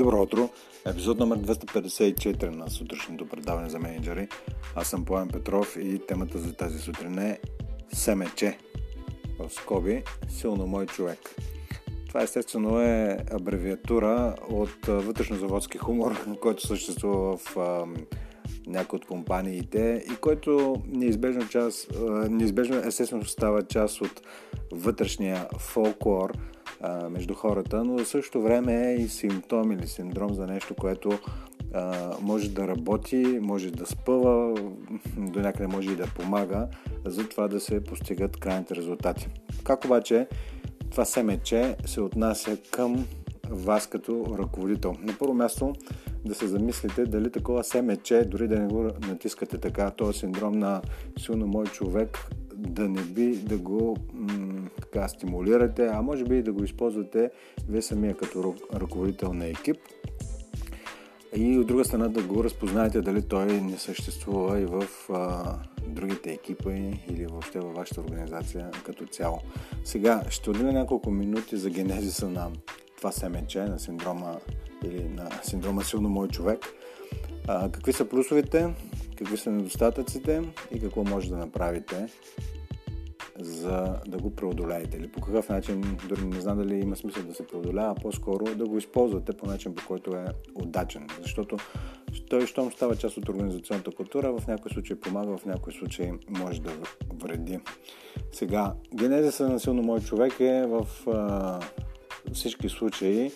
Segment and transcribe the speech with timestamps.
[0.00, 0.48] Добро утро!
[0.86, 4.28] Епизод номер 254 на сутрешното предаване за менеджери.
[4.76, 7.38] Аз съм Поем Петров и темата за тази сутрин е
[7.92, 8.42] СМЧ.
[9.38, 11.18] В скоби силно мой човек.
[12.08, 17.56] Това естествено е абревиатура от вътрешно-заводски хумор, който съществува в
[18.66, 21.90] някои от компаниите и който неизбежно, част,
[22.28, 24.22] неизбежно естествено става част от
[24.72, 26.32] вътрешния фолклор–
[26.80, 31.18] а, между хората, но в същото време е и симптом или синдром за нещо, което
[31.74, 34.54] а, може да работи, може да спъва,
[35.16, 36.68] до някъде може и да помага
[37.04, 39.28] за това да се постигат крайните резултати.
[39.64, 40.26] Как обаче
[40.90, 43.06] това семече се отнася към
[43.50, 44.96] вас като ръководител?
[45.00, 45.72] На първо място
[46.24, 50.82] да се замислите дали такова семече, дори да не го натискате така, този синдром на
[51.18, 52.18] силно мой човек,
[52.68, 57.30] да не би да го м- така стимулирате, а може би и да го използвате
[57.68, 59.76] вие самия като ръководител на екип.
[61.36, 65.54] И от друга страна да го разпознаете дали той не съществува и в а,
[65.86, 69.38] другите екипи или въобще във вашата организация като цяло.
[69.84, 72.50] Сега ще отделя няколко минути за генезиса на
[72.96, 74.36] това семече, на синдрома
[74.84, 76.58] или на синдрома силно мой човек.
[77.48, 78.74] А, какви са плюсовете,
[79.16, 80.42] какви са недостатъците
[80.74, 82.08] и какво може да направите
[83.38, 87.34] за да го преодолеете или по какъв начин, дори не знам дали има смисъл да
[87.34, 91.06] се преодолява, по-скоро да го използвате по начин, по който е удачен.
[91.22, 91.56] Защото
[92.30, 96.60] той, щом става част от организационната култура, в някои случаи помага, в някои случаи може
[96.60, 96.70] да
[97.14, 97.60] вреди.
[98.32, 101.60] Сега, генезиса на силно мой човек е в а,
[102.32, 103.32] всички случаи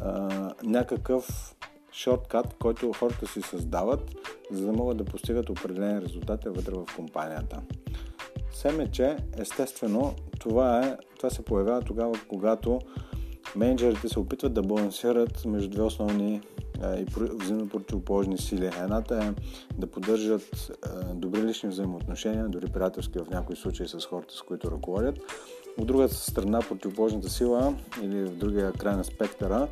[0.00, 1.55] а, някакъв
[1.96, 4.16] шорткат, който хората си създават,
[4.50, 7.62] за да могат да постигат определени резултати вътре в компанията.
[8.52, 12.80] Семече, естествено, това, е, това се появява тогава, когато
[13.56, 16.40] менеджерите се опитват да балансират между две основни
[16.98, 18.70] и взаимно противоположни сили.
[18.82, 19.42] Едната е
[19.78, 20.72] да поддържат
[21.14, 25.18] добри лични взаимоотношения, дори приятелски в някои случаи с хората, с които ръководят.
[25.78, 29.68] От другата страна, противоположната сила или в другия край на спектъра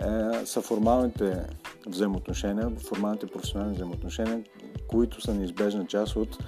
[0.00, 1.46] е, са формалните
[1.86, 4.44] взаимоотношения, формалните професионални взаимоотношения,
[4.88, 6.38] които са неизбежна част от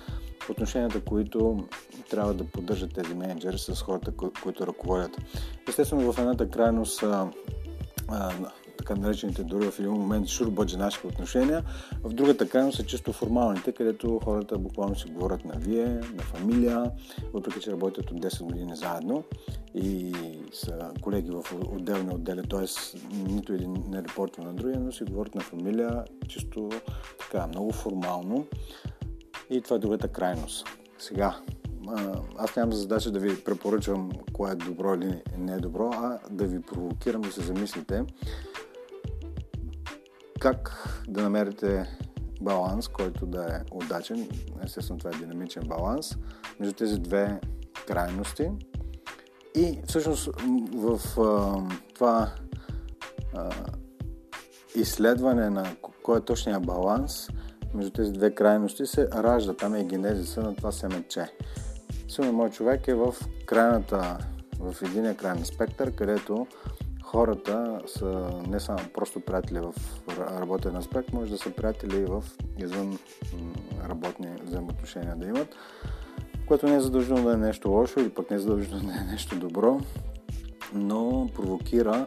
[0.50, 1.64] отношенията, които
[2.10, 5.16] трябва да поддържат тези менеджери с хората, които ръководят.
[5.68, 7.04] Естествено, в едната крайност
[8.86, 11.62] така наречените дори в един момент шурбаджанашки отношения,
[12.04, 16.90] в другата крайност са чисто формалните, където хората буквално си говорят на вие, на фамилия,
[17.34, 19.24] въпреки че работят от 10 години заедно
[19.74, 20.14] и
[20.52, 22.66] са колеги в отделни отдели, т.е.
[23.16, 26.70] нито един не репортва на другия, но си говорят на фамилия, чисто
[27.18, 28.46] така много формално.
[29.50, 30.68] И това е другата крайност.
[30.98, 31.36] Сега,
[32.38, 36.18] аз нямам за задача да ви препоръчвам кое е добро или не е добро, а
[36.30, 38.04] да ви провокирам да се замислите
[40.46, 41.98] как да намерите
[42.40, 44.28] баланс, който да е удачен.
[44.64, 46.16] Естествено, това е динамичен баланс
[46.60, 47.40] между тези две
[47.86, 48.50] крайности.
[49.54, 50.28] И всъщност
[50.74, 51.62] в а,
[51.94, 52.32] това
[53.34, 53.50] а,
[54.74, 57.28] изследване на кой е точния баланс,
[57.74, 59.56] между тези две крайности се ражда.
[59.56, 61.32] Там е генезиса на това семече.
[62.08, 63.14] Силно мой човек е в
[63.46, 64.18] крайната,
[64.58, 66.46] в единия край на спектър, където
[67.06, 69.74] хората са не само просто приятели в
[70.18, 72.24] работен аспект, може да са приятели в
[72.58, 72.98] извън
[73.88, 75.48] работни взаимоотношения да имат,
[76.46, 79.10] което не е задължено да е нещо лошо или пък не е задължено да е
[79.10, 79.80] нещо добро,
[80.74, 82.06] но провокира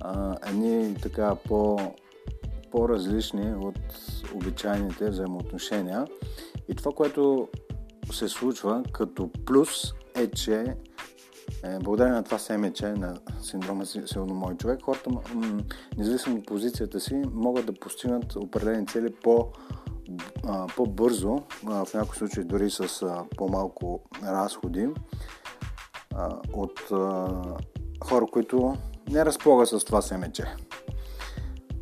[0.00, 1.78] а, едни така по
[2.70, 3.78] по-различни от
[4.34, 6.06] обичайните взаимоотношения.
[6.68, 7.48] И това, което
[8.12, 10.74] се случва като плюс е, че
[11.64, 15.10] е, благодарение на това семече на синдрома силно мой човек, хората,
[15.98, 19.48] независимо от позицията си, могат да постигнат определени цели по,
[20.76, 24.88] по-бързо, в някои случаи дори с по-малко разходи
[26.52, 26.80] от
[28.04, 28.76] хора, които
[29.10, 30.44] не разполагат с това семече.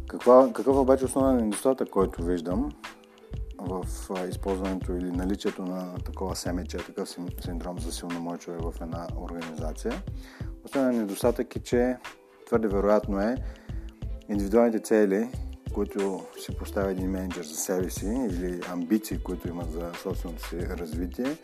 [0.09, 2.73] Каква, какъв е обаче основен недостатък, който виждам
[3.67, 3.85] в
[4.29, 7.09] използването или наличието на такова семече, такъв
[7.45, 10.03] синдром за силно мой човек в една организация?
[10.65, 11.97] Основен недостатък е, че
[12.47, 13.37] твърде вероятно е
[14.29, 15.29] индивидуалните цели,
[15.75, 20.57] които си поставя един менеджер за себе си или амбиции, които имат за собственото си
[20.61, 21.37] развитие,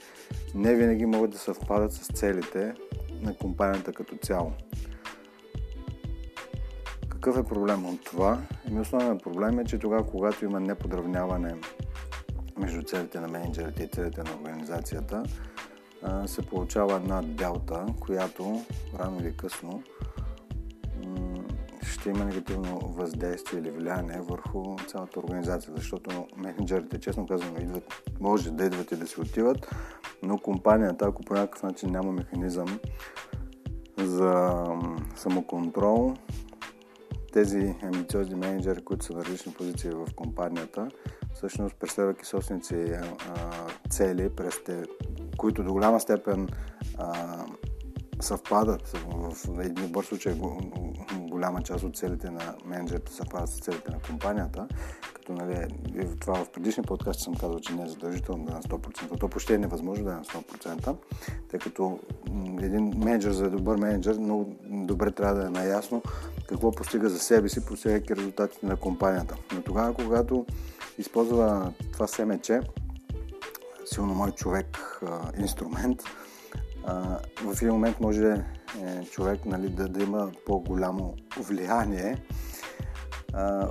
[0.54, 2.74] не винаги могат да съвпадат с целите
[3.20, 4.52] на компанията като цяло.
[7.08, 8.38] Какъв е проблем от това?
[8.68, 11.54] Еми основният проблем е, че тогава, когато има неподравняване
[12.62, 15.22] между целите на менеджерите и целите на организацията,
[16.26, 18.64] се получава една делта, която
[18.98, 19.82] рано или късно
[21.82, 28.50] ще има негативно въздействие или влияние върху цялата организация, защото менеджерите, честно казвам, идват, може
[28.50, 29.70] да идват и да си отиват,
[30.22, 32.78] но компанията, ако по някакъв начин няма механизъм
[33.98, 34.64] за
[35.16, 36.14] самоконтрол,
[37.32, 40.88] тези амбициозни менеджери, които са на различни позиции в компанията,
[41.34, 42.86] всъщност преследвайки собственици
[43.90, 44.82] цели, през те,
[45.36, 46.48] които до голяма степен
[48.20, 50.34] съвпадат в един добър случай
[51.42, 54.66] голяма част от целите на менеджерите съвпадат с целите на компанията,
[55.14, 55.66] като нали,
[56.20, 59.20] това в предишни подкасти съм казал, че не е задължително да е на 100%.
[59.20, 60.96] То почти е невъзможно да е на 100%,
[61.50, 61.98] тъй като
[62.60, 66.02] един менеджер за добър менеджер много добре трябва да е наясно
[66.48, 69.36] какво постига за себе си, постигайки резултатите на компанията.
[69.54, 70.46] Но тогава, когато
[70.98, 72.60] използва това семече,
[73.84, 75.00] силно мой човек
[75.38, 76.02] инструмент,
[77.44, 78.44] в един момент може
[78.80, 82.22] е, човек нали, да, да има по-голямо влияние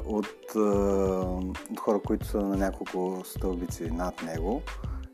[0.06, 4.62] от, от хора, които са на няколко стълбици над него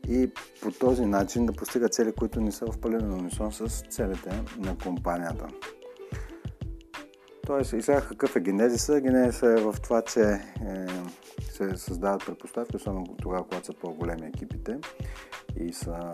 [0.08, 0.30] и
[0.62, 4.78] по този начин да постига цели, които не са в пълен унисон с целите на
[4.78, 5.46] компанията.
[7.46, 9.00] Тоест, и сега какъв е генезиса?
[9.00, 10.40] Генезиса е в това, че е,
[11.40, 14.78] се създават предпоставки, особено тогава, когато са по-големи екипите
[15.56, 16.12] и са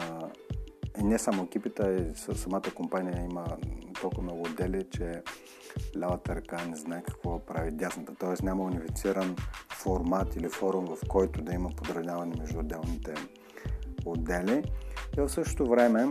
[1.01, 3.57] и не само екипите, и самата компания има
[4.01, 5.23] толкова много отдели, че
[5.99, 8.15] лявата ръка не знае какво прави дясната.
[8.15, 8.45] Т.е.
[8.45, 9.37] няма унифициран
[9.73, 13.15] формат или форум, в който да има подравняване между отделните
[14.05, 14.63] отдели.
[15.19, 16.07] И в същото време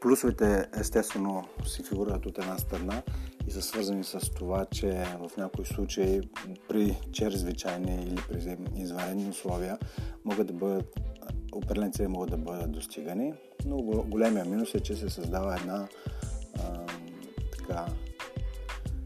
[0.00, 3.02] плюсовете естествено си фигурират от една страна
[3.46, 6.20] и са свързани с това, че в някои случаи
[6.68, 9.78] при чрезвичайни или при извънредни условия
[10.24, 11.00] могат да бъдат
[11.52, 13.34] определени цели могат да бъдат достигани,
[13.66, 15.88] но големия минус е, че се създава една
[16.54, 16.86] а,
[17.58, 17.86] така,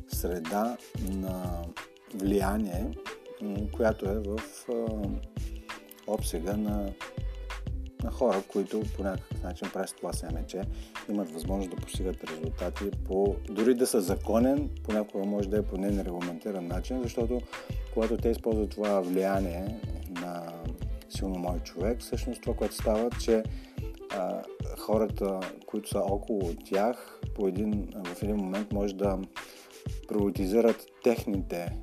[0.08, 0.76] среда
[1.10, 1.64] на
[2.14, 2.90] влияние,
[3.72, 4.38] която е в
[4.68, 5.08] а,
[6.06, 6.92] обсега на,
[8.04, 10.62] на хора, които по някакъв начин през това семече
[11.08, 15.76] имат възможност да постигат резултати по, дори да са законен, понякога може да е по
[15.76, 17.40] нерегламентиран начин, защото
[17.94, 19.80] когато те използват това влияние
[20.10, 20.52] на
[21.08, 23.42] силно мой човек, всъщност това, което става, че
[24.10, 24.42] а,
[24.78, 29.18] хората, които са около тях, по един, в един момент може да
[30.08, 31.78] приоритизират техните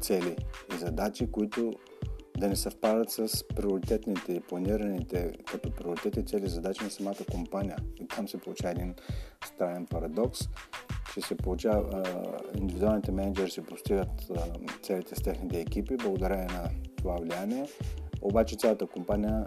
[0.00, 0.36] цели
[0.74, 1.72] и задачи, които
[2.38, 7.76] да не съвпадат с приоритетните и планираните като приоритети цели задачи на самата компания.
[8.00, 8.94] И там се получава един
[9.44, 10.40] странен парадокс,
[11.14, 12.02] че се получава,
[12.58, 14.08] индивидуалните менеджери се постигат
[14.82, 17.66] целите с техните екипи, благодарение на това влияние,
[18.22, 19.46] обаче цялата компания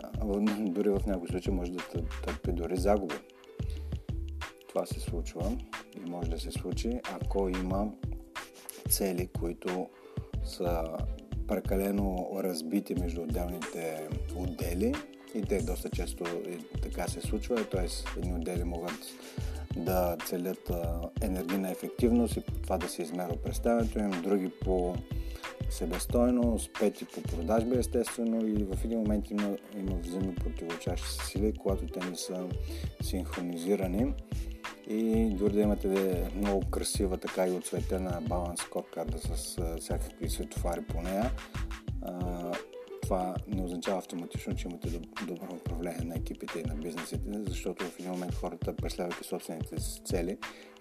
[0.60, 1.84] дори в някои случаи може да
[2.26, 3.16] търпи дори загуби.
[4.70, 5.58] Това се случва
[5.98, 7.92] и може да се случи, ако има
[8.90, 9.90] цели, които
[10.44, 10.84] са
[11.48, 14.94] прекалено разбити между отделните отдели
[15.36, 18.20] и те доста често и така се случва, т.е.
[18.20, 19.00] едни отдели могат
[19.76, 20.72] да целят
[21.22, 24.96] енергийна ефективност и това да се измерва представянето им, други по
[25.70, 31.54] себестойност, пети по продажби естествено и в един момент има, има взаимно противочащи се сили,
[31.60, 32.48] когато те не са
[33.02, 34.14] синхронизирани.
[34.88, 35.88] И дори да имате
[36.36, 38.60] много красива така и отцветена баланс
[38.94, 41.32] карта с всякакви светофари по нея,
[43.02, 44.90] това не означава автоматично, че имате
[45.28, 50.02] добро управление на екипите и на бизнесите, защото в един момент хората, преследвайки собствените си
[50.06, 50.38] цели,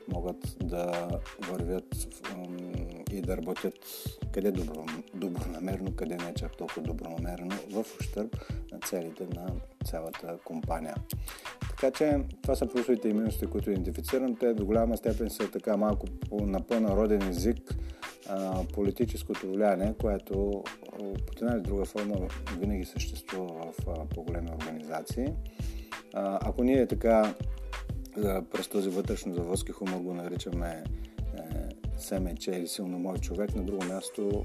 [0.09, 1.09] могат да
[1.49, 2.09] вървят
[3.13, 3.75] и да работят
[4.33, 8.37] къде добро, добронамерено, къде не чак толкова добронамерено, в ущърп
[8.73, 9.51] на целите на
[9.85, 10.95] цялата компания.
[11.71, 14.37] Така че това са плюсовете и минусите, които идентифицирам.
[14.37, 17.75] Те до голяма степен са така малко на по-народен език
[18.75, 20.65] политическото влияние, което
[20.99, 25.29] по една или друга форма винаги съществува в по-големи организации.
[26.15, 27.35] Ако ние така
[28.53, 31.43] през този вътрешно заводски хумор го наричаме е,
[31.99, 34.45] семече или силно мой човек, на друго място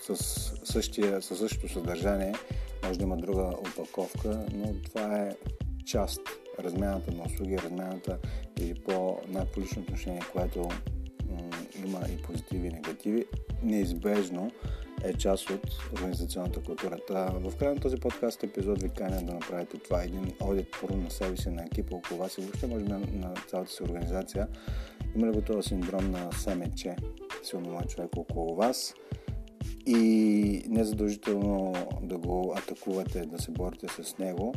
[0.00, 0.16] с,
[0.64, 2.34] същия, със същото съдържание
[2.84, 5.36] може да има друга опаковка, но това е
[5.86, 6.20] част
[6.58, 8.18] размяната на услуги, размяната
[8.60, 11.50] или по най-полично отношение, което м-
[11.86, 13.24] има и позитиви и негативи,
[13.62, 14.50] неизбежно
[15.04, 15.62] е част от
[15.94, 16.98] организационната култура.
[17.08, 20.96] Та, в края на този подкаст епизод ви каня да направите това един одит първо
[20.96, 24.48] на себе си, на екипа около вас и въобще може би на, цялата си организация.
[25.16, 26.96] Има ли го този синдром на семече,
[27.42, 28.94] силно мой човек около вас?
[29.86, 31.72] И не задължително
[32.02, 34.54] да го атакувате, да се борите с него,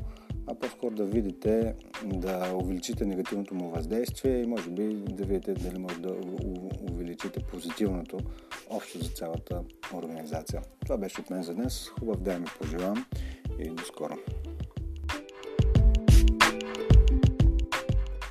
[0.49, 1.75] а по-скоро да видите,
[2.05, 6.15] да увеличите негативното му въздействие и може би да видите дали може да
[6.91, 8.17] увеличите позитивното
[8.69, 9.63] общо за цялата
[9.93, 10.61] организация.
[10.81, 11.89] Това беше от мен за днес.
[11.99, 13.05] Хубав ден ми пожелавам
[13.59, 14.17] и до скоро!